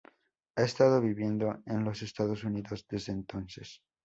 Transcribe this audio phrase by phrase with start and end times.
[0.55, 3.83] Ha estado viviendo en los Estados Unidos desde entonces.